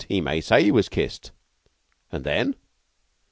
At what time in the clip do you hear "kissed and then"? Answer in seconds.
0.89-2.55